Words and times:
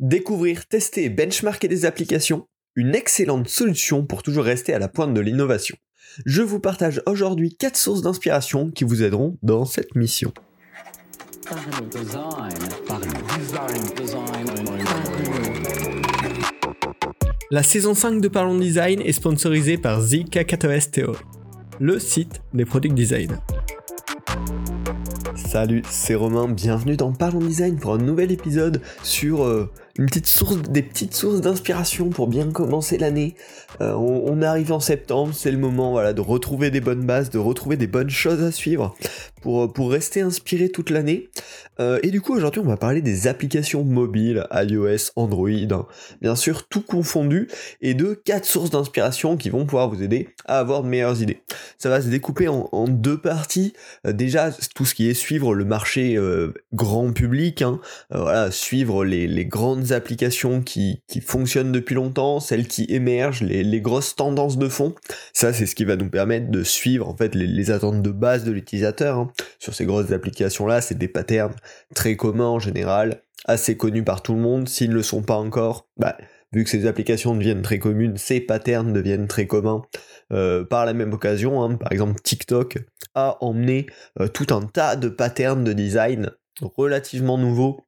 Découvrir, 0.00 0.66
tester 0.66 1.04
et 1.04 1.10
benchmarker 1.10 1.68
des 1.68 1.84
applications, 1.84 2.48
une 2.74 2.94
excellente 2.94 3.48
solution 3.48 4.06
pour 4.06 4.22
toujours 4.22 4.44
rester 4.44 4.72
à 4.72 4.78
la 4.78 4.88
pointe 4.88 5.12
de 5.12 5.20
l'innovation. 5.20 5.76
Je 6.24 6.40
vous 6.40 6.58
partage 6.58 7.02
aujourd'hui 7.04 7.54
4 7.54 7.76
sources 7.76 8.00
d'inspiration 8.00 8.70
qui 8.70 8.84
vous 8.84 9.02
aideront 9.02 9.36
dans 9.42 9.66
cette 9.66 9.94
mission. 9.96 10.32
La 17.50 17.62
saison 17.62 17.92
5 17.92 18.22
de 18.22 18.28
Parlons 18.28 18.58
Design 18.58 19.02
est 19.02 19.12
sponsorisée 19.12 19.76
par 19.76 20.00
Theory, 20.02 21.18
le 21.78 21.98
site 21.98 22.40
des 22.54 22.64
product 22.64 22.94
design. 22.94 23.38
Salut, 25.50 25.82
c'est 25.90 26.14
Romain, 26.14 26.46
bienvenue 26.46 26.96
dans 26.96 27.12
Parlons 27.12 27.40
Design 27.40 27.76
pour 27.76 27.94
un 27.94 27.98
nouvel 27.98 28.30
épisode 28.30 28.80
sur 29.02 29.42
euh, 29.42 29.68
une 30.00 30.06
petite 30.06 30.28
source, 30.28 30.56
des 30.62 30.80
petites 30.80 31.14
sources 31.14 31.42
d'inspiration 31.42 32.08
pour 32.08 32.26
bien 32.26 32.50
commencer 32.50 32.96
l'année. 32.96 33.34
Euh, 33.82 33.92
on, 33.92 34.40
arrive 34.40 34.72
en 34.72 34.80
septembre, 34.80 35.34
c'est 35.34 35.50
le 35.50 35.58
moment 35.58 35.90
voilà, 35.90 36.14
de 36.14 36.22
retrouver 36.22 36.70
des 36.70 36.80
bonnes 36.80 37.04
bases, 37.04 37.28
de 37.28 37.38
retrouver 37.38 37.76
des 37.76 37.86
bonnes 37.86 38.08
choses 38.08 38.42
à 38.42 38.50
suivre 38.50 38.96
pour, 39.42 39.64
euh, 39.64 39.68
pour 39.68 39.90
rester 39.90 40.22
inspiré 40.22 40.70
toute 40.70 40.88
l'année. 40.88 41.28
Euh, 41.80 41.98
et 42.02 42.10
du 42.10 42.22
coup 42.22 42.34
aujourd'hui 42.34 42.62
on 42.62 42.66
va 42.66 42.78
parler 42.78 43.02
des 43.02 43.26
applications 43.26 43.84
mobiles, 43.84 44.46
iOS, 44.52 45.12
Android, 45.16 45.50
hein. 45.50 45.86
bien 46.22 46.34
sûr 46.34 46.66
tout 46.66 46.80
confondu, 46.80 47.48
et 47.82 47.92
de 47.92 48.14
quatre 48.14 48.46
sources 48.46 48.70
d'inspiration 48.70 49.36
qui 49.36 49.50
vont 49.50 49.66
pouvoir 49.66 49.90
vous 49.90 50.02
aider 50.02 50.30
à 50.46 50.58
avoir 50.60 50.82
de 50.82 50.88
meilleures 50.88 51.20
idées. 51.20 51.42
Ça 51.76 51.90
va 51.90 52.00
se 52.00 52.08
découper 52.08 52.48
en, 52.48 52.88
deux 52.88 53.18
parties. 53.18 53.74
déjà 54.04 54.50
tout 54.74 54.86
ce 54.86 54.94
qui 54.94 55.10
est 55.10 55.14
suivre 55.14 55.54
le 55.54 55.66
marché 55.66 56.18
grand 56.72 57.12
public, 57.12 57.62
hein. 57.62 57.80
voilà, 58.10 58.50
suivre 58.50 59.04
les, 59.04 59.26
les 59.26 59.44
grandes 59.44 59.89
applications 59.92 60.62
qui, 60.62 61.02
fonctionnent 61.26 61.72
depuis 61.72 61.94
longtemps, 61.94 62.40
celles 62.40 62.66
qui 62.66 62.86
émergent, 62.88 63.42
les, 63.42 63.80
grosses 63.80 64.16
tendances 64.16 64.58
de 64.58 64.68
fond. 64.68 64.94
Ça, 65.32 65.52
c'est 65.52 65.66
ce 65.66 65.74
qui 65.74 65.84
va 65.84 65.96
nous 65.96 66.10
permettre 66.10 66.50
de 66.50 66.62
suivre 66.62 67.08
en 67.08 67.16
fait 67.16 67.34
les, 67.34 67.70
attentes 67.70 68.02
de 68.02 68.10
base 68.10 68.44
de 68.44 68.52
l'utilisateur. 68.52 69.18
Hein. 69.18 69.32
Sur 69.58 69.74
ces 69.74 69.86
grosses 69.86 70.12
applications-là, 70.12 70.80
c'est 70.80 70.98
des 70.98 71.08
patterns 71.08 71.54
très 71.94 72.16
communs 72.16 72.48
en 72.48 72.58
général, 72.58 73.22
assez 73.44 73.76
connus 73.76 74.04
par 74.04 74.22
tout 74.22 74.34
le 74.34 74.40
monde. 74.40 74.68
S'ils 74.68 74.90
ne 74.90 74.94
le 74.94 75.02
sont 75.02 75.22
pas 75.22 75.36
encore, 75.36 75.88
bah, 75.96 76.16
vu 76.52 76.64
que 76.64 76.70
ces 76.70 76.86
applications 76.86 77.34
deviennent 77.34 77.62
très 77.62 77.78
communes, 77.78 78.16
ces 78.16 78.40
patterns 78.40 78.92
deviennent 78.92 79.28
très 79.28 79.46
communs. 79.46 79.82
Euh, 80.32 80.64
par 80.64 80.86
la 80.86 80.92
même 80.92 81.12
occasion, 81.12 81.62
hein. 81.62 81.74
par 81.74 81.90
exemple 81.90 82.20
TikTok 82.22 82.78
a 83.14 83.36
emmené 83.40 83.86
euh, 84.20 84.28
tout 84.28 84.54
un 84.54 84.62
tas 84.62 84.94
de 84.94 85.08
patterns 85.08 85.64
de 85.64 85.72
design 85.72 86.30
relativement 86.62 87.38
nouveaux 87.38 87.84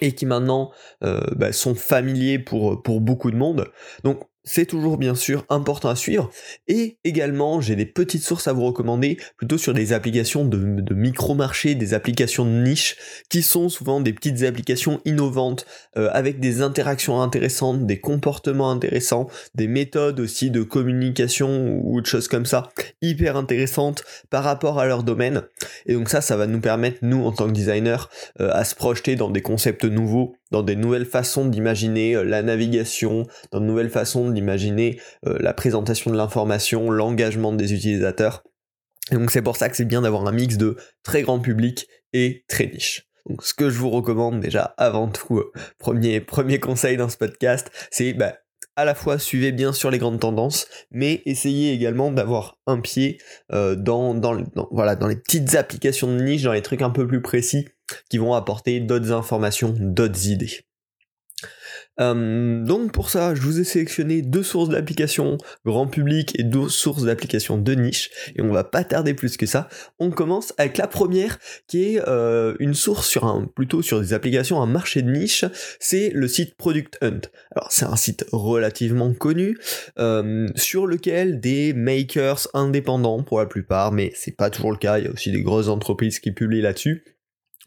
et 0.00 0.12
qui 0.12 0.26
maintenant 0.26 0.70
euh, 1.02 1.20
bah, 1.36 1.52
sont 1.52 1.74
familiers 1.74 2.38
pour, 2.38 2.82
pour 2.82 3.00
beaucoup 3.00 3.30
de 3.30 3.36
monde. 3.36 3.70
Donc 4.04 4.29
c'est 4.44 4.66
toujours 4.66 4.96
bien 4.96 5.14
sûr 5.14 5.44
important 5.48 5.88
à 5.88 5.96
suivre. 5.96 6.30
Et 6.66 6.98
également, 7.04 7.60
j'ai 7.60 7.76
des 7.76 7.86
petites 7.86 8.22
sources 8.22 8.48
à 8.48 8.52
vous 8.52 8.64
recommander, 8.64 9.18
plutôt 9.36 9.58
sur 9.58 9.74
des 9.74 9.92
applications 9.92 10.44
de, 10.44 10.94
micro-marché, 10.94 11.74
des 11.74 11.94
applications 11.94 12.44
de 12.44 12.50
niche, 12.50 12.96
qui 13.28 13.42
sont 13.42 13.68
souvent 13.68 14.00
des 14.00 14.12
petites 14.12 14.42
applications 14.42 15.00
innovantes, 15.04 15.66
euh, 15.96 16.08
avec 16.12 16.40
des 16.40 16.62
interactions 16.62 17.20
intéressantes, 17.20 17.86
des 17.86 18.00
comportements 18.00 18.70
intéressants, 18.70 19.28
des 19.54 19.68
méthodes 19.68 20.20
aussi 20.20 20.50
de 20.50 20.62
communication 20.62 21.80
ou 21.84 22.00
de 22.00 22.06
choses 22.06 22.28
comme 22.28 22.46
ça, 22.46 22.70
hyper 23.02 23.36
intéressantes 23.36 24.04
par 24.30 24.44
rapport 24.44 24.78
à 24.78 24.86
leur 24.86 25.02
domaine. 25.02 25.42
Et 25.86 25.94
donc 25.94 26.08
ça, 26.08 26.20
ça 26.20 26.36
va 26.36 26.46
nous 26.46 26.60
permettre, 26.60 26.98
nous, 27.02 27.24
en 27.24 27.32
tant 27.32 27.46
que 27.46 27.52
designer, 27.52 28.08
euh, 28.40 28.50
à 28.52 28.64
se 28.64 28.74
projeter 28.74 29.16
dans 29.16 29.30
des 29.30 29.42
concepts 29.42 29.84
nouveaux, 29.84 30.34
dans 30.50 30.62
des 30.62 30.76
nouvelles 30.76 31.06
façons 31.06 31.46
d'imaginer 31.46 32.16
euh, 32.16 32.24
la 32.24 32.42
navigation, 32.42 33.26
dans 33.52 33.60
de 33.60 33.66
nouvelles 33.66 33.90
façons 33.90 34.30
d'imaginer 34.30 35.00
euh, 35.26 35.36
la 35.40 35.54
présentation 35.54 36.10
de 36.10 36.16
l'information, 36.16 36.90
l'engagement 36.90 37.52
des 37.52 37.72
utilisateurs. 37.72 38.44
Et 39.12 39.16
donc 39.16 39.30
c'est 39.30 39.42
pour 39.42 39.56
ça 39.56 39.68
que 39.68 39.76
c'est 39.76 39.84
bien 39.84 40.02
d'avoir 40.02 40.26
un 40.26 40.32
mix 40.32 40.56
de 40.56 40.76
très 41.02 41.22
grand 41.22 41.40
public 41.40 41.88
et 42.12 42.44
très 42.48 42.66
niche. 42.66 43.06
Donc 43.28 43.44
ce 43.44 43.54
que 43.54 43.70
je 43.70 43.78
vous 43.78 43.90
recommande 43.90 44.40
déjà 44.40 44.74
avant 44.76 45.08
tout, 45.08 45.38
euh, 45.38 45.52
premier, 45.78 46.20
premier 46.20 46.58
conseil 46.58 46.96
dans 46.96 47.08
ce 47.08 47.16
podcast, 47.16 47.70
c'est 47.90 48.12
bah, 48.12 48.34
à 48.76 48.84
la 48.84 48.94
fois 48.94 49.18
suivez 49.18 49.52
bien 49.52 49.72
sûr 49.72 49.90
les 49.90 49.98
grandes 49.98 50.20
tendances, 50.20 50.66
mais 50.90 51.22
essayez 51.26 51.72
également 51.72 52.10
d'avoir 52.10 52.58
un 52.66 52.80
pied 52.80 53.18
dans, 53.50 54.14
dans, 54.14 54.38
voilà, 54.70 54.96
dans 54.96 55.08
les 55.08 55.16
petites 55.16 55.54
applications 55.54 56.06
de 56.06 56.22
niche, 56.22 56.44
dans 56.44 56.52
les 56.52 56.62
trucs 56.62 56.80
un 56.80 56.88
peu 56.88 57.06
plus 57.06 57.20
précis, 57.20 57.66
qui 58.08 58.18
vont 58.18 58.34
apporter 58.34 58.80
d'autres 58.80 59.12
informations, 59.12 59.74
d'autres 59.78 60.28
idées. 60.28 60.64
Euh, 62.00 62.64
donc 62.64 62.92
pour 62.92 63.10
ça, 63.10 63.34
je 63.34 63.40
vous 63.42 63.60
ai 63.60 63.64
sélectionné 63.64 64.22
deux 64.22 64.42
sources 64.42 64.70
d'applications 64.70 65.36
grand 65.64 65.86
public 65.86 66.38
et 66.38 66.42
deux 66.42 66.68
sources 66.68 67.04
d'applications 67.04 67.58
de 67.58 67.72
niche, 67.74 68.10
et 68.36 68.42
on 68.42 68.52
va 68.52 68.64
pas 68.64 68.84
tarder 68.84 69.14
plus 69.14 69.36
que 69.36 69.46
ça. 69.46 69.68
On 69.98 70.10
commence 70.10 70.54
avec 70.56 70.78
la 70.78 70.86
première, 70.86 71.38
qui 71.66 71.94
est 71.94 72.08
euh, 72.08 72.54
une 72.58 72.74
source 72.74 73.06
sur 73.06 73.24
un, 73.24 73.46
plutôt 73.54 73.82
sur 73.82 74.00
des 74.00 74.12
applications, 74.12 74.62
un 74.62 74.66
marché 74.66 75.02
de 75.02 75.10
niche, 75.10 75.44
c'est 75.78 76.10
le 76.14 76.28
site 76.28 76.56
Product 76.56 76.96
Hunt. 77.02 77.20
Alors 77.54 77.70
c'est 77.70 77.86
un 77.86 77.96
site 77.96 78.24
relativement 78.32 79.12
connu, 79.12 79.58
euh, 79.98 80.48
sur 80.54 80.86
lequel 80.86 81.40
des 81.40 81.74
makers 81.74 82.48
indépendants 82.54 83.22
pour 83.22 83.40
la 83.40 83.46
plupart, 83.46 83.92
mais 83.92 84.12
c'est 84.14 84.36
pas 84.36 84.50
toujours 84.50 84.72
le 84.72 84.78
cas, 84.78 84.98
il 84.98 85.04
y 85.04 85.08
a 85.08 85.10
aussi 85.10 85.30
des 85.32 85.42
grosses 85.42 85.68
entreprises 85.68 86.18
qui 86.20 86.32
publient 86.32 86.62
là-dessus 86.62 87.04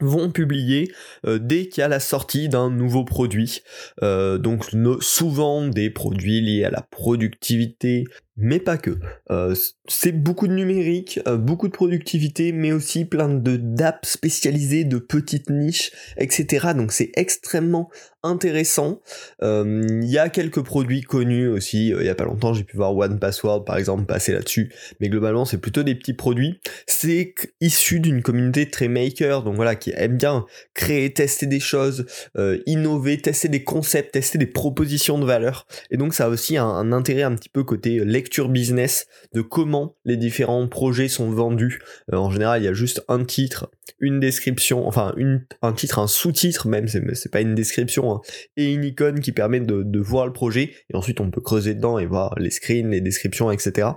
vont 0.06 0.32
publier 0.32 0.92
euh, 1.26 1.40
dès 1.40 1.68
qu'il 1.68 1.82
y 1.82 1.84
a 1.84 1.88
la 1.88 2.00
sortie 2.00 2.50
d'un 2.50 2.70
nouveau 2.70 3.04
produit. 3.04 3.62
Euh, 4.02 4.38
donc 4.38 4.66
souvent 5.02 5.68
des 5.68 5.90
produits 5.90 6.42
liés 6.42 6.66
à 6.66 6.72
la 6.72 6.82
productivité, 6.82 8.06
mais 8.36 8.60
pas 8.60 8.78
que. 8.78 8.98
Euh, 9.32 9.56
c'est 9.88 10.12
beaucoup 10.12 10.48
de 10.48 10.54
numérique, 10.54 11.20
beaucoup 11.40 11.68
de 11.68 11.74
productivité, 11.74 12.52
mais 12.52 12.72
aussi 12.72 13.06
plein 13.06 13.30
de 13.30 13.58
d'apps 13.58 14.10
spécialisées, 14.10 14.84
de 14.84 14.98
petites 14.98 15.50
niches, 15.50 15.92
etc. 16.18 16.70
Donc 16.76 16.92
c'est 16.92 17.12
extrêmement 17.16 17.90
intéressant. 18.24 19.02
Il 19.42 20.06
y 20.06 20.18
a 20.18 20.30
quelques 20.30 20.64
produits 20.64 21.02
connus 21.02 21.48
aussi. 21.48 21.90
Il 21.90 22.06
y 22.06 22.10
a 22.10 22.16
pas 22.16 22.24
longtemps, 22.24 22.54
j'ai 22.54 22.64
pu 22.64 22.78
voir 22.78 22.96
One 22.96 23.20
Password 23.20 23.66
par 23.66 23.78
exemple 23.78 24.06
passer 24.06 24.32
là-dessus, 24.32 24.72
mais 25.00 25.10
globalement 25.10 25.46
c'est 25.46 25.58
plutôt 25.58 25.84
des 25.84 25.96
petits 25.96 26.14
produits. 26.14 26.60
C'est 26.88 27.36
issu 27.60 28.00
d'une 28.00 28.22
communauté 28.22 28.70
très 28.70 28.88
maker, 28.88 29.44
donc 29.44 29.56
voilà 29.56 29.76
qui 29.76 29.92
aime 29.96 30.18
bien 30.18 30.46
créer, 30.74 31.14
tester 31.14 31.46
des 31.46 31.60
choses, 31.60 32.06
euh, 32.38 32.60
innover, 32.66 33.18
tester 33.18 33.50
des 33.50 33.64
concepts, 33.64 34.14
tester 34.14 34.38
des 34.38 34.46
propositions 34.46 35.20
de 35.20 35.26
valeur. 35.26 35.68
Et 35.92 35.98
donc 35.98 36.14
ça 36.14 36.26
a 36.26 36.30
aussi 36.30 36.58
un, 36.58 36.92
intérêt 36.92 37.24
un 37.24 37.36
petit 37.36 37.50
peu 37.50 37.64
côté 37.64 38.00
euh, 38.00 38.04
lecture 38.24 38.48
business 38.48 39.06
de 39.34 39.42
comment 39.42 39.98
les 40.06 40.16
différents 40.16 40.66
projets 40.70 41.10
sont 41.10 41.30
vendus. 41.30 41.82
Euh, 42.14 42.18
en 42.18 42.32
général, 42.32 42.62
il 42.62 42.66
y 42.66 42.70
a 42.70 42.74
juste 42.74 43.04
un 43.10 43.26
titre, 43.26 43.70
une 44.00 44.22
description, 44.22 44.88
enfin 44.88 45.14
une, 45.18 45.46
un 45.62 45.74
titre, 45.74 46.00
un 46.00 46.08
sous-titre 46.08 46.70
même, 46.70 46.88
c'est 46.88 47.32
pas 47.32 47.42
une 47.42 47.54
description, 47.54 48.16
hein, 48.16 48.22
et 48.56 48.72
une 48.72 48.86
icône 48.86 49.20
qui 49.20 49.34
permet 49.34 49.60
de, 49.60 49.84
de 49.84 50.00
voir 50.00 50.26
le 50.26 50.32
projet. 50.32 50.74
Et 50.90 50.96
ensuite 50.96 51.20
on 51.20 51.32
peut 51.32 51.42
creuser 51.42 51.74
dedans 51.74 52.00
et 52.00 52.06
voir 52.06 52.34
les 52.40 52.50
screens, 52.50 52.90
les 52.90 53.02
descriptions, 53.02 53.52
etc. 53.52 53.90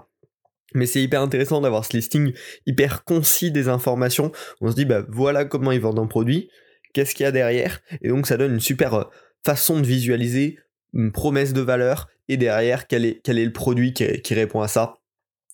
Mais 0.74 0.86
c'est 0.86 1.00
hyper 1.00 1.22
intéressant 1.22 1.60
d'avoir 1.60 1.84
ce 1.84 1.96
listing 1.96 2.32
hyper 2.66 3.04
concis 3.04 3.52
des 3.52 3.68
informations. 3.68 4.32
On 4.60 4.70
se 4.70 4.74
dit, 4.74 4.84
bah 4.84 5.06
voilà 5.08 5.44
comment 5.44 5.70
ils 5.70 5.80
vendent 5.80 6.00
un 6.00 6.08
produit, 6.08 6.50
qu'est-ce 6.92 7.14
qu'il 7.14 7.22
y 7.22 7.26
a 7.28 7.32
derrière, 7.32 7.80
et 8.02 8.08
donc 8.08 8.26
ça 8.26 8.36
donne 8.36 8.54
une 8.54 8.60
super 8.60 8.94
euh, 8.94 9.04
façon 9.44 9.78
de 9.80 9.86
visualiser 9.86 10.58
une 10.96 11.12
promesse 11.12 11.52
de 11.52 11.60
valeur, 11.60 12.08
et 12.28 12.36
derrière, 12.36 12.86
quel 12.86 13.04
est, 13.04 13.20
quel 13.22 13.38
est 13.38 13.44
le 13.44 13.52
produit 13.52 13.92
qui, 13.92 14.34
répond 14.34 14.60
à 14.60 14.68
ça. 14.68 14.94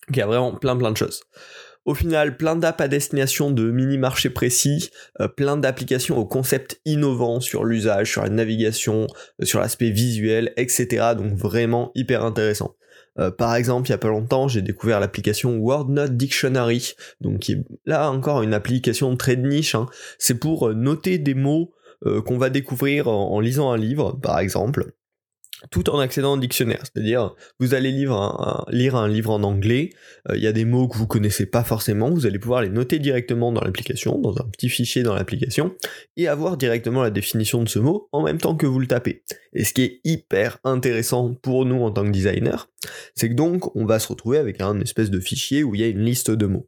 Il 0.09 0.17
y 0.17 0.21
a 0.21 0.25
vraiment 0.25 0.55
plein 0.55 0.75
plein 0.75 0.91
de 0.91 0.97
choses. 0.97 1.21
Au 1.85 1.93
final, 1.93 2.37
plein 2.37 2.55
d'apps 2.55 2.79
à 2.79 2.87
destination 2.87 3.51
de 3.51 3.69
mini-marchés 3.69 4.29
précis, 4.29 4.89
euh, 5.19 5.27
plein 5.27 5.57
d'applications 5.57 6.17
au 6.17 6.25
concept 6.25 6.79
innovant 6.85 7.41
sur 7.41 7.65
l'usage, 7.65 8.09
sur 8.09 8.23
la 8.23 8.29
navigation, 8.29 9.07
euh, 9.41 9.45
sur 9.45 9.59
l'aspect 9.59 9.89
visuel, 9.89 10.53
etc. 10.55 11.11
Donc 11.17 11.33
vraiment 11.33 11.91
hyper 11.93 12.23
intéressant. 12.23 12.75
Euh, 13.19 13.31
par 13.31 13.53
exemple, 13.55 13.89
il 13.89 13.91
y 13.91 13.95
a 13.95 13.97
pas 13.97 14.07
longtemps, 14.07 14.47
j'ai 14.47 14.61
découvert 14.61 15.01
l'application 15.01 15.59
WordNote 15.59 16.15
Dictionary, 16.15 16.93
donc 17.19 17.39
qui 17.39 17.51
est 17.51 17.65
là 17.85 18.09
encore 18.09 18.43
une 18.43 18.53
application 18.53 19.17
très 19.17 19.35
de 19.35 19.45
niche. 19.45 19.75
Hein. 19.75 19.87
C'est 20.17 20.39
pour 20.39 20.73
noter 20.73 21.17
des 21.17 21.35
mots 21.35 21.73
qu'on 22.25 22.37
va 22.37 22.49
découvrir 22.49 23.07
en, 23.07 23.39
lisant 23.39 23.71
un 23.71 23.77
livre, 23.77 24.19
par 24.21 24.39
exemple. 24.39 24.91
Tout 25.71 25.89
en 25.89 25.99
accédant 25.99 26.33
au 26.33 26.37
dictionnaire. 26.37 26.81
C'est-à-dire, 26.83 27.35
vous 27.59 27.73
allez 27.73 27.91
lire 27.91 28.13
un, 28.13 28.65
livre 28.69 29.29
en 29.29 29.43
anglais, 29.43 29.91
euh, 30.29 30.37
il 30.37 30.43
y 30.43 30.47
a 30.47 30.51
des 30.51 30.65
mots 30.65 30.87
que 30.87 30.97
vous 30.97 31.07
connaissez 31.07 31.45
pas 31.45 31.63
forcément, 31.63 32.09
vous 32.09 32.25
allez 32.25 32.39
pouvoir 32.39 32.61
les 32.61 32.69
noter 32.69 32.99
directement 32.99 33.51
dans 33.51 33.61
l'application, 33.61 34.19
dans 34.19 34.37
un 34.37 34.49
petit 34.51 34.69
fichier 34.69 35.03
dans 35.03 35.15
l'application, 35.15 35.75
et 36.17 36.27
avoir 36.27 36.57
directement 36.57 37.01
la 37.01 37.09
définition 37.09 37.63
de 37.63 37.69
ce 37.69 37.79
mot 37.79 38.09
en 38.11 38.23
même 38.23 38.37
temps 38.37 38.55
que 38.55 38.65
vous 38.65 38.79
le 38.79 38.87
tapez. 38.87 39.23
Et 39.53 39.63
ce 39.63 39.73
qui 39.73 39.83
est 39.83 40.01
hyper 40.03 40.59
intéressant 40.63 41.33
pour 41.33 41.65
nous 41.65 41.81
en 41.81 41.91
tant 41.91 42.03
que 42.03 42.11
designer, 42.11 42.69
c'est 43.15 43.29
que 43.29 43.35
donc 43.35 43.75
on 43.75 43.85
va 43.85 43.99
se 43.99 44.07
retrouver 44.07 44.37
avec 44.37 44.61
un 44.61 44.79
espèce 44.79 45.09
de 45.09 45.19
fichier 45.19 45.63
où 45.63 45.75
il 45.75 45.81
y 45.81 45.83
a 45.83 45.87
une 45.87 46.03
liste 46.03 46.31
de 46.31 46.45
mots. 46.45 46.67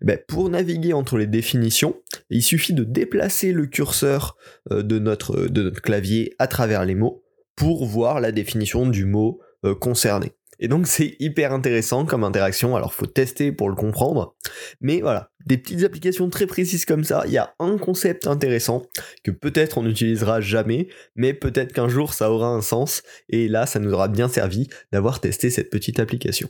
Ben, 0.00 0.18
pour 0.28 0.48
naviguer 0.48 0.92
entre 0.92 1.18
les 1.18 1.26
définitions, 1.26 1.96
il 2.30 2.42
suffit 2.42 2.74
de 2.74 2.84
déplacer 2.84 3.52
le 3.52 3.66
curseur 3.66 4.36
euh, 4.70 4.82
de 4.82 4.98
notre, 4.98 5.46
de 5.46 5.64
notre 5.64 5.82
clavier 5.82 6.34
à 6.38 6.46
travers 6.46 6.84
les 6.84 6.94
mots, 6.94 7.24
pour 7.58 7.84
voir 7.84 8.20
la 8.20 8.30
définition 8.30 8.86
du 8.86 9.04
mot 9.04 9.40
euh, 9.64 9.74
concerné. 9.74 10.30
Et 10.60 10.68
donc 10.68 10.86
c'est 10.86 11.16
hyper 11.18 11.52
intéressant 11.52 12.04
comme 12.04 12.22
interaction, 12.22 12.76
alors 12.76 12.94
faut 12.94 13.06
tester 13.06 13.50
pour 13.50 13.68
le 13.68 13.74
comprendre. 13.74 14.36
Mais 14.80 15.00
voilà, 15.00 15.30
des 15.44 15.58
petites 15.58 15.82
applications 15.82 16.30
très 16.30 16.46
précises 16.46 16.84
comme 16.84 17.02
ça, 17.02 17.24
il 17.26 17.32
y 17.32 17.38
a 17.38 17.54
un 17.58 17.76
concept 17.76 18.28
intéressant 18.28 18.86
que 19.24 19.32
peut-être 19.32 19.78
on 19.78 19.82
n'utilisera 19.82 20.40
jamais, 20.40 20.88
mais 21.16 21.34
peut-être 21.34 21.72
qu'un 21.72 21.88
jour 21.88 22.14
ça 22.14 22.30
aura 22.30 22.48
un 22.48 22.60
sens, 22.60 23.02
et 23.28 23.48
là 23.48 23.66
ça 23.66 23.80
nous 23.80 23.92
aura 23.92 24.06
bien 24.06 24.28
servi 24.28 24.68
d'avoir 24.92 25.20
testé 25.20 25.50
cette 25.50 25.70
petite 25.70 25.98
application. 25.98 26.48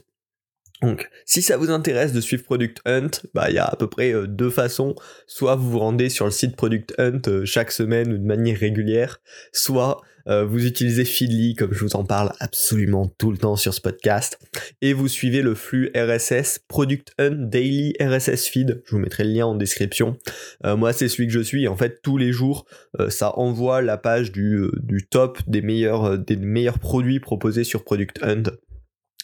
Donc, 0.81 1.09
si 1.25 1.41
ça 1.41 1.57
vous 1.57 1.71
intéresse 1.71 2.13
de 2.13 2.21
suivre 2.21 2.43
Product 2.43 2.79
Hunt, 2.85 3.09
bah 3.33 3.47
il 3.49 3.55
y 3.55 3.57
a 3.57 3.65
à 3.65 3.75
peu 3.75 3.87
près 3.87 4.13
euh, 4.13 4.27
deux 4.27 4.49
façons. 4.49 4.95
Soit 5.27 5.55
vous 5.55 5.71
vous 5.71 5.79
rendez 5.79 6.09
sur 6.09 6.25
le 6.25 6.31
site 6.31 6.55
Product 6.55 6.93
Hunt 6.97 7.21
euh, 7.27 7.45
chaque 7.45 7.71
semaine 7.71 8.13
ou 8.13 8.17
de 8.17 8.25
manière 8.25 8.57
régulière, 8.57 9.19
soit 9.51 10.01
euh, 10.27 10.45
vous 10.45 10.65
utilisez 10.65 11.03
Feedly 11.03 11.55
comme 11.55 11.73
je 11.73 11.83
vous 11.83 11.95
en 11.95 12.05
parle 12.05 12.31
absolument 12.39 13.11
tout 13.17 13.31
le 13.31 13.37
temps 13.37 13.57
sur 13.57 13.73
ce 13.73 13.81
podcast, 13.81 14.39
et 14.81 14.93
vous 14.93 15.09
suivez 15.09 15.41
le 15.41 15.53
flux 15.53 15.91
RSS 15.95 16.59
Product 16.67 17.11
Hunt 17.19 17.49
Daily 17.49 17.93
RSS 17.99 18.47
Feed. 18.47 18.81
Je 18.85 18.91
vous 18.91 18.99
mettrai 18.99 19.25
le 19.25 19.31
lien 19.31 19.47
en 19.47 19.55
description. 19.55 20.17
moi, 20.63 20.93
c'est 20.93 21.07
celui 21.07 21.27
que 21.27 21.33
je 21.33 21.39
suis. 21.39 21.67
En 21.67 21.75
fait, 21.75 22.01
tous 22.03 22.17
les 22.17 22.31
jours, 22.31 22.65
ça 23.07 23.37
envoie 23.37 23.81
la 23.81 23.97
page 23.97 24.31
du, 24.31 24.67
du 24.83 25.07
top 25.07 25.39
des 25.47 25.61
meilleurs 25.61 26.19
des 26.19 26.35
meilleurs 26.35 26.79
produits 26.79 27.19
proposés 27.19 27.63
sur 27.63 27.83
Product 27.83 28.21
Hunt 28.21 28.43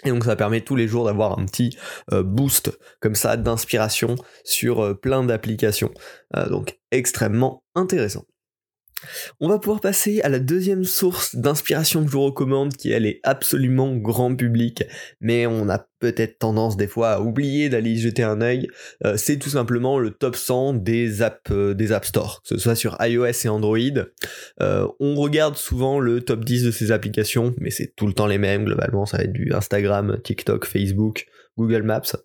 et 0.04 0.10
donc 0.10 0.26
ça 0.26 0.36
permet 0.36 0.62
tous 0.62 0.76
les 0.76 0.88
jours 0.88 1.06
d'avoir 1.06 1.40
un 1.40 1.46
petit 1.46 1.78
euh, 2.12 2.22
boost 2.24 2.78
comme 3.00 3.16
ça 3.16 3.38
d'inspiration 3.38 4.16
sur 4.44 4.84
euh, 4.84 4.94
plein 4.94 5.24
d'applications. 5.24 5.92
Euh, 6.36 6.50
donc 6.50 6.78
extrêmement 6.92 7.64
intéressant. 7.76 8.26
On 9.40 9.50
va 9.50 9.60
pouvoir 9.60 9.82
passer 9.82 10.22
à 10.22 10.30
la 10.30 10.40
deuxième 10.40 10.84
source 10.84 11.36
d'inspiration 11.36 12.02
que 12.02 12.08
je 12.08 12.14
vous 12.14 12.24
recommande, 12.24 12.76
qui 12.76 12.92
elle 12.92 13.06
est 13.06 13.20
absolument 13.24 13.96
grand 13.96 14.36
public, 14.36 14.84
mais 15.20 15.46
on 15.46 15.70
a 15.70 15.88
peut-être 16.00 16.40
tendance 16.40 16.78
des 16.78 16.88
fois 16.88 17.12
à 17.12 17.20
oublier 17.20 17.70
d'aller 17.70 17.92
y 17.92 18.00
jeter 18.00 18.24
un 18.24 18.42
œil. 18.42 18.68
Euh, 19.06 19.18
c'est 19.18 19.38
tout 19.38 19.50
simplement 19.50 20.00
le 20.00 20.12
top 20.12 20.36
100 20.36 20.76
des 20.76 21.22
apps 21.22 21.52
euh, 21.52 21.74
des 21.74 21.92
App 21.92 22.06
Store, 22.06 22.42
que 22.42 22.50
ce 22.50 22.58
soit 22.58 22.76
sur 22.76 22.98
iOS 23.00 23.46
et 23.46 23.50
Android. 23.50 23.78
Euh, 24.62 24.88
on 25.00 25.16
regarde 25.16 25.56
souvent 25.56 26.00
le 26.00 26.22
top 26.22 26.46
10 26.46 26.64
de 26.64 26.72
ces 26.72 26.92
applications, 26.92 27.54
mais 27.60 27.72
c'est 27.72 27.94
tout 27.96 28.08
le 28.08 28.14
temps 28.14 28.28
les 28.28 28.38
mêmes 28.38 28.66
globalement. 28.66 29.06
Ça 29.06 29.18
va 29.18 29.24
être 29.24 29.34
du 29.34 29.54
Instagram, 29.54 30.20
TikTok, 30.24 30.66
Facebook, 30.66 31.26
Google 31.58 31.84
Maps. 31.84 32.16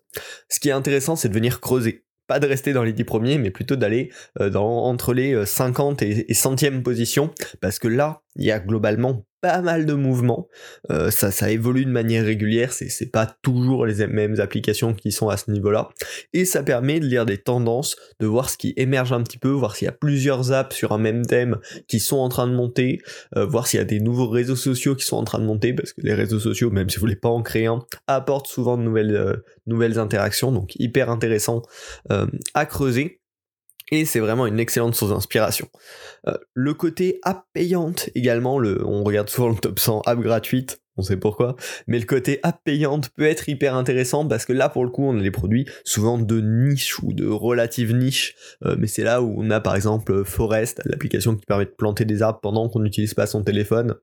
Ce 0.49 0.59
qui 0.59 0.69
est 0.69 0.73
intéressant, 0.73 1.15
c'est 1.15 1.29
de 1.29 1.33
venir 1.33 1.59
creuser 1.59 2.03
pas 2.31 2.39
de 2.39 2.47
rester 2.47 2.71
dans 2.71 2.83
les 2.83 2.93
10 2.93 3.03
premiers, 3.03 3.37
mais 3.37 3.51
plutôt 3.51 3.75
d'aller 3.75 4.09
euh, 4.39 4.49
dans, 4.49 4.85
entre 4.85 5.13
les 5.13 5.45
50 5.45 6.01
euh, 6.01 6.05
et, 6.05 6.31
et 6.31 6.33
centième 6.33 6.81
position, 6.81 7.29
parce 7.59 7.77
que 7.77 7.89
là, 7.89 8.21
il 8.37 8.45
y 8.45 8.51
a 8.51 8.59
globalement 8.61 9.25
pas 9.41 9.61
mal 9.61 9.85
de 9.85 9.93
mouvements, 9.93 10.47
euh, 10.91 11.11
ça, 11.11 11.31
ça 11.31 11.49
évolue 11.49 11.85
de 11.85 11.91
manière 11.91 12.23
régulière, 12.23 12.71
c'est 12.73 13.11
pas 13.11 13.25
toujours 13.41 13.85
les 13.85 14.05
mêmes 14.07 14.39
applications 14.39 14.93
qui 14.93 15.11
sont 15.11 15.29
à 15.29 15.37
ce 15.37 15.49
niveau-là, 15.51 15.89
et 16.33 16.45
ça 16.45 16.63
permet 16.63 16.99
de 16.99 17.05
lire 17.05 17.25
des 17.25 17.37
tendances, 17.37 17.95
de 18.19 18.27
voir 18.27 18.49
ce 18.49 18.57
qui 18.57 18.73
émerge 18.77 19.11
un 19.13 19.23
petit 19.23 19.37
peu, 19.37 19.49
voir 19.49 19.75
s'il 19.75 19.85
y 19.85 19.89
a 19.89 19.93
plusieurs 19.93 20.51
apps 20.51 20.75
sur 20.75 20.91
un 20.91 20.97
même 20.97 21.25
thème 21.25 21.57
qui 21.87 21.99
sont 21.99 22.17
en 22.17 22.29
train 22.29 22.47
de 22.47 22.53
monter, 22.53 23.01
voir 23.35 23.67
s'il 23.67 23.79
y 23.79 23.81
a 23.81 23.85
des 23.85 23.99
nouveaux 23.99 24.29
réseaux 24.29 24.55
sociaux 24.55 24.95
qui 24.95 25.05
sont 25.05 25.17
en 25.17 25.23
train 25.23 25.39
de 25.39 25.45
monter, 25.45 25.73
parce 25.73 25.93
que 25.93 26.01
les 26.01 26.13
réseaux 26.13 26.39
sociaux, 26.39 26.69
même 26.69 26.89
si 26.89 26.97
vous 26.97 27.01
voulez 27.01 27.15
pas 27.15 27.29
en 27.29 27.41
créer 27.41 27.65
un, 27.65 27.83
apportent 28.07 28.47
souvent 28.47 28.77
de 28.77 28.83
nouvelles, 28.83 29.41
nouvelles 29.65 29.97
interactions, 29.97 30.51
donc 30.51 30.75
hyper 30.75 31.09
intéressant 31.09 31.63
à 32.09 32.65
creuser 32.65 33.20
et 33.91 34.05
c'est 34.05 34.19
vraiment 34.19 34.45
une 34.47 34.59
excellente 34.59 34.95
source 34.95 35.11
d'inspiration. 35.11 35.67
Euh, 36.27 36.37
le 36.53 36.73
côté 36.73 37.19
app 37.23 37.45
payante 37.53 38.09
également, 38.15 38.57
le, 38.57 38.85
on 38.85 39.03
regarde 39.03 39.29
souvent 39.29 39.49
le 39.49 39.55
top 39.55 39.79
100 39.79 40.01
app 40.05 40.19
gratuite, 40.19 40.81
on 41.01 41.03
sait 41.03 41.17
pourquoi, 41.17 41.55
mais 41.87 41.97
le 41.97 42.05
côté 42.05 42.39
app 42.43 42.59
payante 42.63 43.09
peut 43.09 43.25
être 43.25 43.49
hyper 43.49 43.73
intéressant 43.75 44.27
parce 44.27 44.45
que 44.45 44.53
là 44.53 44.69
pour 44.69 44.85
le 44.85 44.91
coup 44.91 45.03
on 45.03 45.17
a 45.17 45.21
des 45.21 45.31
produits 45.31 45.65
souvent 45.83 46.19
de 46.19 46.39
niche 46.39 46.99
ou 46.99 47.11
de 47.11 47.25
relative 47.25 47.95
niche, 47.95 48.35
euh, 48.63 48.75
mais 48.77 48.85
c'est 48.85 49.03
là 49.03 49.23
où 49.23 49.33
on 49.35 49.49
a 49.49 49.59
par 49.59 49.75
exemple 49.75 50.23
Forest, 50.23 50.81
l'application 50.85 51.35
qui 51.35 51.45
permet 51.47 51.65
de 51.65 51.71
planter 51.71 52.05
des 52.05 52.21
arbres 52.21 52.39
pendant 52.39 52.69
qu'on 52.69 52.81
n'utilise 52.81 53.15
pas 53.15 53.25
son 53.25 53.43
téléphone, 53.43 53.95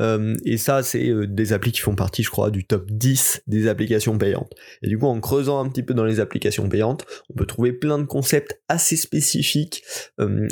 euh, 0.00 0.34
et 0.44 0.56
ça 0.56 0.82
c'est 0.82 1.08
euh, 1.10 1.28
des 1.28 1.52
applis 1.52 1.70
qui 1.70 1.80
font 1.80 1.94
partie 1.94 2.24
je 2.24 2.30
crois 2.30 2.50
du 2.50 2.66
top 2.66 2.90
10 2.90 3.42
des 3.46 3.68
applications 3.68 4.18
payantes. 4.18 4.52
Et 4.82 4.88
du 4.88 4.98
coup 4.98 5.06
en 5.06 5.20
creusant 5.20 5.64
un 5.64 5.68
petit 5.68 5.84
peu 5.84 5.94
dans 5.94 6.04
les 6.04 6.18
applications 6.18 6.68
payantes, 6.68 7.06
on 7.30 7.34
peut 7.34 7.46
trouver 7.46 7.72
plein 7.72 8.00
de 8.00 8.04
concepts 8.04 8.60
assez 8.68 8.96
spécifiques, 8.96 9.84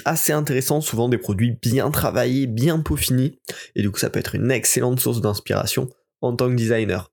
assez 0.05 0.33
intéressants, 0.33 0.81
souvent 0.81 1.09
des 1.09 1.19
produits 1.19 1.59
bien 1.61 1.91
travaillés, 1.91 2.47
bien 2.47 2.79
peaufinés, 2.79 3.41
et 3.75 3.83
du 3.83 3.91
coup 3.91 3.99
ça 3.99 4.09
peut 4.09 4.21
être 4.21 4.37
une 4.37 4.53
excellente 4.53 5.01
source 5.01 5.21
d'inspiration 5.21 5.80
en 6.21 6.35
tant 6.37 6.49
que 6.49 6.55
designer. 6.55 7.13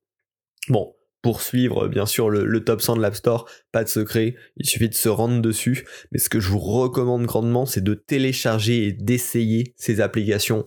Bon, 0.69 0.94
pour 1.21 1.42
suivre 1.42 1.88
bien 1.88 2.06
sûr 2.06 2.30
le, 2.30 2.63
top 2.63 2.81
100 2.81 2.98
de 2.98 3.01
l'App 3.01 3.15
Store, 3.15 3.50
pas 3.71 3.83
de 3.83 3.89
secret, 3.89 4.36
il 4.56 4.65
suffit 4.65 4.89
de 4.89 4.94
se 4.94 5.09
rendre 5.09 5.42
dessus, 5.42 5.86
mais 6.12 6.19
ce 6.19 6.30
que 6.30 6.39
je 6.39 6.50
vous 6.50 6.59
recommande 6.59 7.25
grandement, 7.25 7.65
c'est 7.65 7.83
de 7.83 7.94
télécharger 7.94 8.88
et 8.88 8.92
d'essayer 8.92 9.74
ces 9.75 10.01
applications. 10.01 10.63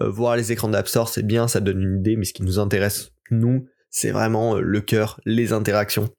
Euh, 0.00 0.08
voir 0.08 0.36
les 0.36 0.52
écrans 0.52 0.68
d'App 0.68 0.88
Store, 0.88 1.08
c'est 1.08 1.26
bien, 1.26 1.48
ça 1.48 1.60
donne 1.60 1.82
une 1.82 1.98
idée, 1.98 2.16
mais 2.16 2.24
ce 2.24 2.32
qui 2.32 2.42
nous 2.42 2.58
intéresse, 2.58 3.12
nous, 3.30 3.66
c'est 3.90 4.10
vraiment 4.10 4.56
euh, 4.56 4.60
le 4.60 4.80
cœur, 4.80 5.20
les 5.24 5.52
interactions. 5.52 6.10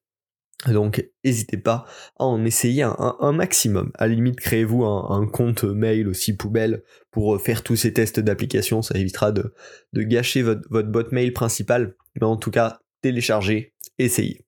Donc 0.71 1.05
n'hésitez 1.23 1.57
pas 1.57 1.85
à 2.17 2.25
en 2.25 2.45
essayer 2.45 2.83
un, 2.83 3.31
maximum. 3.33 3.91
À 3.95 4.07
la 4.07 4.15
limite, 4.15 4.39
créez-vous 4.39 4.85
un, 4.85 5.27
compte 5.27 5.63
mail 5.63 6.07
aussi 6.07 6.35
poubelle 6.35 6.83
pour 7.11 7.35
euh, 7.35 7.39
faire 7.39 7.63
tous 7.63 7.75
ces 7.75 7.93
tests 7.93 8.19
d'application. 8.19 8.81
Ça 8.81 8.97
évitera 8.97 9.31
de, 9.31 9.53
gâcher 9.93 10.41
votre, 10.41 10.61
votre 10.69 11.13
mail 11.13 11.33
principale. 11.33 11.95
Mais 12.15 12.25
en 12.25 12.37
tout 12.37 12.51
cas, 12.51 12.79
téléchargez, 13.01 13.73
essayez 13.97 14.45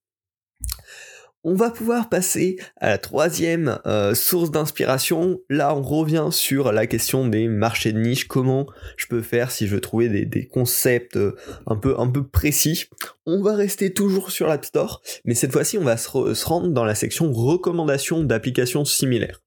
on 1.45 1.53
va 1.53 1.69
pouvoir 1.69 2.09
passer 2.09 2.57
à 2.77 2.89
la 2.89 2.97
troisième 2.97 3.77
euh, 3.85 4.15
source 4.15 4.49
d'inspiration. 4.49 5.39
Là, 5.47 5.75
on 5.75 5.83
revient 5.83 6.29
sur 6.31 6.71
la 6.71 6.87
question 6.87 7.27
des 7.27 7.47
marchés 7.47 7.93
de 7.93 7.99
niche. 7.99 8.27
Comment 8.27 8.65
je 8.97 9.05
peux 9.05 9.21
faire 9.21 9.51
si 9.51 9.67
je 9.67 9.75
veux 9.75 9.79
trouver 9.79 10.09
des, 10.09 10.47
concepts 10.47 11.17
euh, 11.17 11.35
un 11.67 11.75
peu 11.75 11.99
un 11.99 12.07
peu 12.07 12.25
précis? 12.25 12.85
On 13.27 13.43
va 13.43 13.55
rester 13.55 13.93
toujours 13.93 14.31
sur 14.31 14.47
l'App 14.47 14.65
Store, 14.65 15.03
mais 15.23 15.35
cette 15.35 15.51
fois-ci, 15.51 15.77
on 15.77 15.83
va 15.83 15.97
se, 15.97 16.09
rendre 16.45 16.69
dans 16.69 16.83
la 16.83 16.95
section 16.95 17.31
recommandations 17.31 18.23
d'applications 18.23 18.83
similaires. 18.83 19.43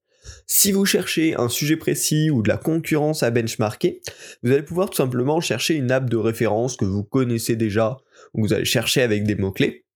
Si 0.47 0.71
vous 0.71 0.85
cherchez 0.85 1.35
un 1.35 1.49
sujet 1.49 1.77
précis 1.77 2.31
ou 2.31 2.43
de 2.43 2.49
la 2.49 2.59
concurrence 2.59 3.25
à 3.25 3.31
benchmarker, 3.31 4.03
vous 4.45 4.53
allez 4.53 4.62
pouvoir 4.62 4.89
tout 4.91 4.97
simplement 4.97 5.41
chercher 5.41 5.75
une 5.75 5.91
app 5.91 6.09
de 6.09 6.17
référence 6.17 6.77
que 6.77 6.85
vous 6.85 7.03
connaissez 7.03 7.57
déjà, 7.57 7.97
ou 8.35 8.43
vous 8.43 8.52
allez 8.52 8.64
chercher 8.64 9.02
avec 9.02 9.25
des 9.25 9.35
mots-clés. 9.35 9.88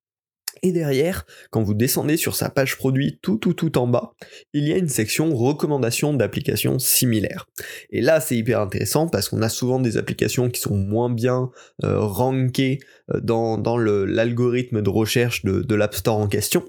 Et 0.64 0.70
derrière, 0.70 1.26
quand 1.50 1.62
vous 1.62 1.74
descendez 1.74 2.16
sur 2.16 2.36
sa 2.36 2.48
page 2.48 2.76
produit 2.76 3.18
tout 3.20 3.36
tout 3.36 3.52
tout 3.52 3.78
en 3.78 3.88
bas, 3.88 4.14
il 4.52 4.66
y 4.66 4.72
a 4.72 4.76
une 4.76 4.88
section 4.88 5.34
recommandations 5.34 6.14
d'applications 6.14 6.78
similaires. 6.78 7.48
Et 7.90 8.00
là, 8.00 8.20
c'est 8.20 8.36
hyper 8.36 8.60
intéressant 8.60 9.08
parce 9.08 9.28
qu'on 9.28 9.42
a 9.42 9.48
souvent 9.48 9.80
des 9.80 9.96
applications 9.96 10.48
qui 10.50 10.60
sont 10.60 10.76
moins 10.76 11.10
bien 11.10 11.50
euh, 11.82 11.98
rankées 11.98 12.78
dans, 13.20 13.76
l'algorithme 13.76 14.82
de 14.82 14.90
recherche 14.90 15.44
de, 15.44 15.60
de 15.60 15.74
l'App 15.74 15.94
Store 15.94 16.18
en 16.18 16.28
question. 16.28 16.64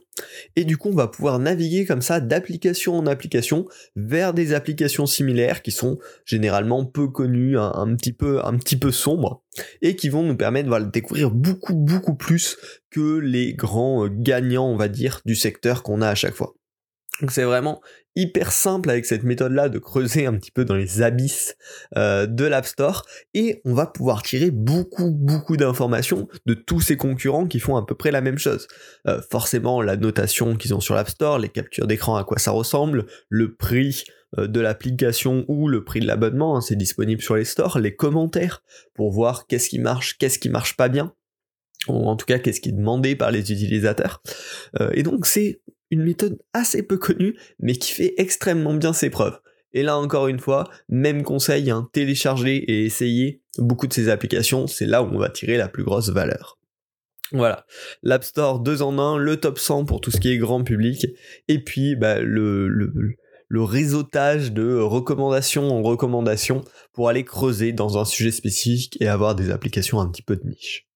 Et 0.56 0.66
du 0.66 0.78
coup, 0.78 0.90
on 0.90 0.96
va 0.96 1.08
pouvoir 1.08 1.40
naviguer 1.40 1.86
comme 1.86 2.02
ça 2.02 2.20
d'application 2.20 2.96
en 2.96 3.08
application 3.08 3.66
vers 3.96 4.34
des 4.34 4.54
applications 4.54 5.06
similaires 5.06 5.62
qui 5.62 5.72
sont 5.72 5.98
généralement 6.26 6.86
peu 6.86 7.08
connues, 7.08 7.58
un, 7.58 7.96
petit 7.96 8.14
peu, 8.14 8.46
un 8.46 8.58
petit 8.58 8.78
peu 8.78 8.92
sombres, 8.92 9.44
et 9.82 9.96
qui 9.96 10.10
vont 10.10 10.24
nous 10.24 10.38
permettre 10.38 10.70
de 10.70 10.92
découvrir 10.92 11.32
beaucoup, 11.32 11.76
beaucoup 11.76 12.16
plus 12.16 12.58
que 12.92 13.18
les 13.18 13.54
grands 13.54 14.06
euh, 14.06 14.10
gagnants, 14.12 14.68
on 14.68 14.78
va 14.78 14.88
dire, 14.88 15.22
du 15.26 15.36
secteur 15.36 15.84
qu'on 15.84 16.02
a 16.02 16.10
à 16.10 16.16
chaque 16.16 16.36
fois. 16.36 16.54
Donc 17.22 17.32
c'est 17.32 17.44
vraiment 17.44 17.82
hyper 18.15 18.51
simple 18.51 18.89
avec 18.89 19.05
cette 19.05 19.24
méthode-là 19.24 19.70
de 19.70 19.79
creuser 19.79 20.25
un 20.25 20.34
petit 20.34 20.51
peu 20.51 20.65
dans 20.65 20.75
les 20.75 21.01
abysses 21.01 21.55
euh, 21.98 22.25
de 22.25 22.46
l'App 22.46 22.65
Store 22.65 23.05
et 23.34 23.62
on 23.65 23.74
va 23.74 23.88
pouvoir 23.88 24.22
tirer 24.22 24.51
beaucoup 24.51 25.12
beaucoup 25.12 25.58
d'informations 25.58 26.27
de 26.46 26.53
tous 26.53 26.82
ces 26.82 26.98
concurrents 26.98 27.48
qui 27.48 27.60
font 27.60 27.75
à 27.75 27.86
peu 27.86 27.96
près 27.96 28.12
la 28.12 28.22
même 28.22 28.38
chose. 28.38 28.67
Euh, 29.08 29.22
forcément 29.32 29.82
la 29.82 29.98
notation 29.98 30.55
qu'ils 30.55 30.74
ont 30.74 30.79
sur 30.79 30.96
l'App 30.96 31.10
Store, 31.10 31.39
les 31.39 31.50
captures 31.50 31.88
d'écran 31.88 32.15
à 32.15 32.24
quoi 32.24 32.38
ça 32.38 32.51
ressemble, 32.51 33.05
le 33.29 33.55
prix 33.55 34.03
euh, 34.38 34.48
de 34.48 34.60
l'application 34.60 35.46
ou 35.48 35.67
le 35.67 35.84
prix 35.84 36.00
de 36.00 36.08
l'abonnement, 36.08 36.58
hein, 36.58 36.62
c'est 36.62 36.75
disponible 36.75 37.22
sur 37.22 37.36
les 37.36 37.46
stores, 37.46 37.79
les 37.79 37.96
commentaires 37.96 38.63
pour 38.93 39.12
voir 39.12 39.48
qu'est-ce 39.48 39.70
qui 39.70 39.79
marche, 39.79 40.17
qu'est-ce 40.17 40.39
qui 40.39 40.50
marche 40.50 40.75
pas 40.77 40.89
bien, 40.89 41.13
ou 41.88 42.08
en 42.08 42.16
tout 42.16 42.25
cas 42.25 42.40
qu'est-ce 42.40 42.62
qui 42.62 42.70
est 42.70 42.74
demandé 42.74 43.16
par 43.16 43.32
les 43.32 43.52
utilisateurs. 43.52 44.22
Euh, 44.80 44.90
et 44.94 45.04
donc 45.04 45.25
c'est 45.25 45.62
une 45.92 46.04
méthode 46.04 46.40
assez 46.54 46.84
peu 46.84 46.98
connue, 46.98 47.38
mais 47.60 47.75
qui 47.75 47.92
fait 47.92 48.13
extrêmement 48.18 48.74
bien 48.74 48.94
ses 48.94 49.10
preuves. 49.10 49.40
Et 49.74 49.84
là 49.84 49.98
encore 49.98 50.28
une 50.28 50.40
fois, 50.40 50.70
même 50.90 51.24
conseil, 51.24 51.72
hein, 51.72 51.90
télécharger 51.94 52.58
et 52.58 52.86
essayer 52.86 53.42
beaucoup 53.58 53.88
de 53.88 53.94
ces 53.94 54.10
applications, 54.10 54.68
c'est 54.68 54.86
là 54.86 55.04
où 55.04 55.08
on 55.08 55.18
va 55.18 55.30
tirer 55.30 55.58
la 55.58 55.68
plus 55.68 55.84
grosse 55.84 56.10
valeur. 56.10 56.60
Voilà, 57.32 57.66
l'App 58.04 58.24
Store 58.24 58.60
2 58.60 58.84
en 58.84 59.00
1, 59.00 59.18
le 59.18 59.38
top 59.38 59.58
100 59.58 59.86
pour 59.86 60.02
tout 60.02 60.12
ce 60.12 60.20
qui 60.20 60.30
est 60.30 60.38
grand 60.38 60.63
public, 60.63 61.08
et 61.48 61.63
puis 61.63 61.96
bah, 61.96 62.20
le, 62.20 62.68
le, 62.68 62.94
le 63.48 63.63
réseautage 63.63 64.52
de 64.52 64.75
recommandations 64.75 65.70
en 65.70 65.82
recommandations 65.82 66.63
pour 66.92 67.10
aller 67.10 67.24
creuser 67.24 67.72
dans 67.72 67.98
un 67.98 68.06
sujet 68.06 68.32
spécifique 68.32 68.98
et 69.00 69.08
avoir 69.08 69.36
des 69.36 69.50
applications 69.50 70.00
un 70.00 70.10
petit 70.10 70.22
peu 70.22 70.36
de 70.36 70.48
niche. 70.48 70.88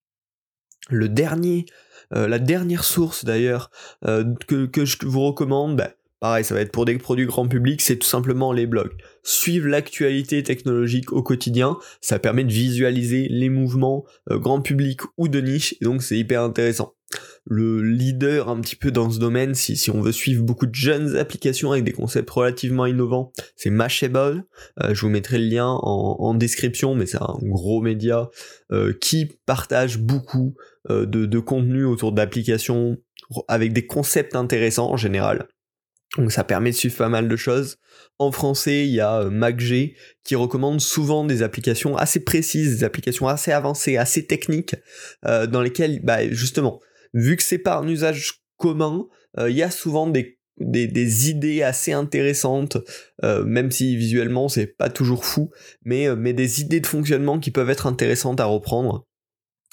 Le 0.90 1.10
dernier, 1.10 1.66
euh, 2.14 2.28
la 2.28 2.40
dernière 2.40 2.84
source 2.84 3.26
d'ailleurs 3.26 3.72
euh, 4.06 4.24
que, 4.48 4.66
que, 4.66 4.86
je 4.86 4.98
vous 5.06 5.22
recommande, 5.22 5.76
bah, 5.76 5.92
Pareil, 6.20 6.44
ça 6.44 6.56
va 6.56 6.62
être 6.62 6.72
pour 6.72 6.86
des 6.86 6.98
produits 6.98 7.28
grand 7.28 7.48
public, 7.48 7.80
c'est 7.80 7.98
tout 7.98 8.08
simplement 8.08 8.52
les 8.52 8.66
blogs. 8.66 8.94
Suivre 9.22 9.68
l'actualité 9.68 10.42
technologique 10.42 11.14
au 11.14 11.22
quotidien, 11.22 11.78
ça 12.02 12.18
permet 12.18 12.44
de 12.44 12.52
visualiser 12.52 13.28
les 13.30 13.50
mouvements 13.50 14.04
euh, 14.32 14.40
grand 14.40 14.62
public 14.62 15.02
ou 15.18 15.28
de 15.28 15.40
niche, 15.40 15.76
donc 15.82 16.02
c'est 16.02 16.18
hyper 16.18 16.42
intéressant. 16.42 16.97
Le 17.46 17.82
leader 17.82 18.50
un 18.50 18.60
petit 18.60 18.76
peu 18.76 18.92
dans 18.92 19.10
ce 19.10 19.20
domaine, 19.20 19.56
si, 19.56 19.90
on 19.90 20.02
veut 20.02 20.12
suivre 20.12 20.44
beaucoup 20.44 20.66
de 20.66 20.76
jeunes 20.76 21.16
applications 21.16 21.72
avec 21.72 21.86
des 21.86 21.94
concepts 21.94 22.30
relativement 22.30 22.86
innovants, 22.86 23.32
c'est 23.56 23.70
Mashable. 23.70 24.44
Euh, 24.84 24.94
je 24.94 25.02
vous 25.02 25.10
mettrai 25.10 25.38
le 25.38 25.46
lien 25.46 25.68
en, 25.68 26.34
description, 26.34 26.94
mais 26.94 27.06
c'est 27.06 27.22
un 27.22 27.38
gros 27.42 27.82
média 27.82 28.30
euh, 28.72 28.94
qui 29.00 29.40
partage 29.46 29.98
beaucoup 29.98 30.56
de, 30.90 31.06
de 31.06 31.40
contenu 31.40 31.84
autour 31.84 32.14
d'applications 32.14 32.98
avec 33.48 33.74
des 33.74 33.86
concepts 33.86 34.36
intéressants 34.36 34.90
en 34.92 34.98
général. 34.98 35.48
Donc 36.18 36.32
ça 36.32 36.44
permet 36.44 36.72
de 36.72 36.76
suivre 36.76 36.96
pas 36.96 37.10
mal 37.10 37.28
de 37.28 37.36
choses. 37.36 37.78
En 38.18 38.32
français, 38.32 38.86
il 38.88 38.94
y 38.94 39.02
a 39.02 39.22
euh, 39.22 39.30
MacG 39.30 39.94
qui 40.24 40.36
recommande 40.36 40.80
souvent 40.80 41.26
des 41.26 41.44
applications 41.44 41.98
assez 41.98 42.24
précises, 42.24 42.78
des 42.78 42.84
applications 42.84 43.28
assez 43.28 43.52
avancées, 43.52 43.98
assez 43.98 44.26
techniques, 44.26 44.76
euh, 45.26 45.46
dans 45.48 45.62
lesquelles, 45.62 46.00
bah, 46.04 46.28
justement, 46.30 46.80
vu 47.14 47.36
que 47.36 47.44
c'est 47.44 47.58
pas 47.58 47.78
un 47.78 47.88
usage 47.88 48.42
commun, 48.58 49.08
euh, 49.38 49.50
il 49.50 49.56
y 49.56 49.64
a 49.64 49.72
souvent 49.72 50.08
des, 50.08 50.38
idées 50.60 51.62
assez 51.62 51.94
intéressantes, 51.94 52.78
même 53.22 53.70
si 53.70 53.96
visuellement 53.96 54.50
c'est 54.50 54.66
pas 54.66 54.90
toujours 54.90 55.24
fou, 55.24 55.52
mais, 55.86 56.16
mais 56.16 56.34
des 56.34 56.62
idées 56.62 56.80
de 56.80 56.88
fonctionnement 56.88 57.38
qui 57.38 57.52
peuvent 57.52 57.70
être 57.70 57.86
intéressantes 57.86 58.40
à 58.40 58.46
reprendre. 58.46 59.06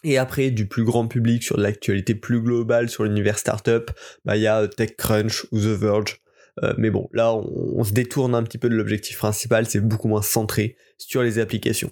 Et 0.02 0.18
après, 0.18 0.50
du 0.50 0.68
plus 0.68 0.84
grand 0.84 1.08
public 1.08 1.42
sur 1.42 1.58
l'actualité 1.58 2.14
plus 2.14 2.42
globale 2.42 2.90
sur 2.90 3.04
l'univers 3.04 3.38
startup, 3.38 3.92
bah 4.26 4.36
il 4.36 4.42
y 4.42 4.46
a 4.46 4.68
TechCrunch 4.68 5.46
ou 5.52 5.58
The 5.58 5.80
Verge 5.80 6.20
euh, 6.62 6.74
mais 6.78 6.90
bon, 6.90 7.08
là, 7.12 7.34
on, 7.34 7.82
se 7.84 7.92
détourne 7.92 8.34
un 8.34 8.42
petit 8.42 8.58
peu 8.58 8.68
de 8.68 8.74
l'objectif 8.74 9.18
principal, 9.18 9.66
c'est 9.66 9.80
beaucoup 9.80 10.08
moins 10.08 10.22
centré 10.22 10.76
sur 10.98 11.22
les 11.22 11.38
applications. 11.38 11.90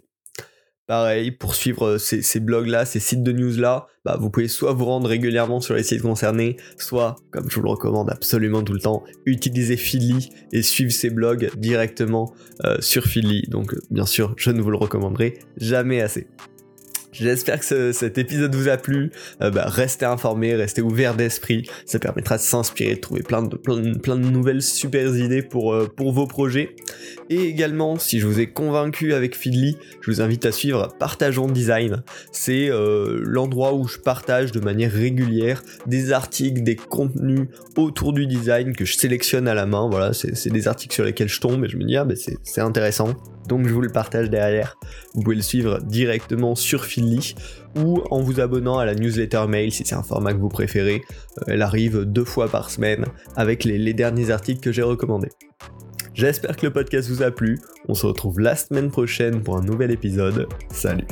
Pareil, 0.92 1.30
pour 1.30 1.54
suivre 1.54 1.92
euh, 1.94 1.96
ces, 1.96 2.38
blogs-là, 2.38 2.84
ces 2.84 3.00
sites 3.00 3.22
de 3.22 3.32
news-là, 3.32 3.86
bah, 4.04 4.18
vous 4.20 4.28
pouvez 4.28 4.46
soit 4.46 4.74
vous 4.74 4.84
rendre 4.84 5.08
régulièrement 5.08 5.62
sur 5.62 5.74
les 5.74 5.84
sites 5.84 6.02
concernés, 6.02 6.58
soit, 6.76 7.16
comme 7.30 7.48
je 7.48 7.56
vous 7.56 7.62
le 7.62 7.70
recommande 7.70 8.10
absolument 8.10 8.62
tout 8.62 8.74
le 8.74 8.80
temps, 8.80 9.02
utiliser 9.24 9.78
Feedly 9.78 10.28
et 10.52 10.60
suivre 10.60 10.92
ces 10.92 11.08
blogs 11.08 11.50
directement 11.56 12.34
euh, 12.66 12.76
sur 12.80 13.04
Feedly. 13.04 13.44
Donc, 13.48 13.74
bien 13.90 14.04
sûr, 14.04 14.34
je 14.36 14.50
ne 14.50 14.60
vous 14.60 14.70
le 14.70 14.76
recommanderai 14.76 15.38
jamais 15.56 16.02
assez. 16.02 16.26
J'espère 17.12 17.60
que 17.60 17.92
cet 17.92 18.16
épisode 18.16 18.54
vous 18.54 18.68
a 18.68 18.78
plu. 18.78 19.10
Euh, 19.42 19.50
bah, 19.50 19.66
restez 19.66 20.06
informés, 20.06 20.54
restez 20.54 20.80
ouverts 20.80 21.14
d'esprit. 21.14 21.68
Ça 21.84 21.98
permettra 21.98 22.38
de 22.38 22.42
s'inspirer, 22.42 22.94
de 22.94 23.00
trouver 23.00 23.22
plein 23.22 23.42
de, 23.42 23.56
plein, 23.56 24.16
de 24.16 24.30
nouvelles 24.30 24.62
super 24.62 25.14
idées 25.14 25.42
pour, 25.42 25.74
euh, 25.74 25.86
pour 25.94 26.12
vos 26.12 26.26
projets. 26.26 26.74
Et 27.28 27.42
également, 27.44 27.98
si 27.98 28.18
je 28.18 28.26
vous 28.26 28.40
ai 28.40 28.46
convaincu 28.46 29.12
avec 29.12 29.36
Feedly, 29.36 29.76
je 30.00 30.10
vous 30.10 30.22
invite 30.22 30.46
à 30.46 30.52
suivre 30.52 30.88
Partageons 30.98 31.48
Design. 31.48 32.02
C'est 32.32 32.70
euh, 32.70 33.20
l'endroit 33.22 33.74
où 33.74 33.86
je 33.86 33.98
partage 33.98 34.50
de 34.50 34.60
manière 34.60 34.90
régulière 34.90 35.62
des 35.86 36.12
articles, 36.12 36.62
des 36.62 36.76
contenus 36.76 37.48
autour 37.76 38.14
du 38.14 38.26
design 38.26 38.74
que 38.74 38.86
je 38.86 38.96
sélectionne 38.96 39.48
à 39.48 39.54
la 39.54 39.66
main. 39.66 39.86
Voilà, 39.90 40.14
c'est 40.14 40.50
des 40.50 40.66
articles 40.66 40.94
sur 40.94 41.04
lesquels 41.04 41.28
je 41.28 41.40
tombe 41.40 41.64
et 41.64 41.68
je 41.68 41.76
me 41.76 41.84
dis, 41.84 41.96
ah, 41.96 42.04
ben 42.04 42.16
c'est 42.16 42.60
intéressant 42.60 43.14
donc 43.48 43.66
je 43.66 43.72
vous 43.72 43.80
le 43.80 43.90
partage 43.90 44.30
derrière. 44.30 44.76
Vous 45.14 45.22
pouvez 45.22 45.36
le 45.36 45.42
suivre 45.42 45.80
directement 45.80 46.54
sur 46.54 46.84
Feedly 46.84 47.34
ou 47.76 48.02
en 48.10 48.20
vous 48.20 48.40
abonnant 48.40 48.78
à 48.78 48.84
la 48.84 48.94
newsletter 48.94 49.46
mail 49.48 49.72
si 49.72 49.84
c'est 49.84 49.94
un 49.94 50.02
format 50.02 50.32
que 50.32 50.38
vous 50.38 50.48
préférez. 50.48 51.02
Euh, 51.38 51.44
elle 51.48 51.62
arrive 51.62 52.04
deux 52.04 52.24
fois 52.24 52.48
par 52.48 52.70
semaine 52.70 53.06
avec 53.36 53.64
les, 53.64 53.92
derniers 53.92 54.30
articles 54.30 54.60
que 54.60 54.72
j'ai 54.72 54.82
recommandés. 54.82 55.30
J'espère 56.14 56.56
que 56.56 56.66
le 56.66 56.72
podcast 56.72 57.08
vous 57.08 57.22
a 57.22 57.30
plu. 57.30 57.58
On 57.88 57.94
se 57.94 58.06
retrouve 58.06 58.40
la 58.40 58.56
semaine 58.56 58.90
prochaine 58.90 59.42
pour 59.42 59.56
un 59.56 59.62
nouvel 59.62 59.90
épisode. 59.90 60.46
Salut. 60.70 61.06